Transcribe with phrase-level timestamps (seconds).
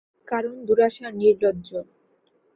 [0.27, 1.69] কারণ, দুরাশা নির্লজ্জ।